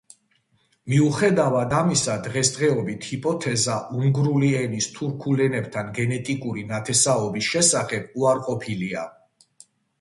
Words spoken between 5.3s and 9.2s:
ენებთან გენეტიკური ნათესაობის შესახებ უარყოფილია.